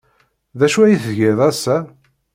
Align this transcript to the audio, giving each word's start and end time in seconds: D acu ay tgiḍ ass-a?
D 0.57 0.61
acu 0.65 0.79
ay 0.81 0.95
tgiḍ 1.03 1.39
ass-a? 1.49 1.77